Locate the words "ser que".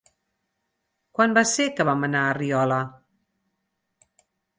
1.49-1.85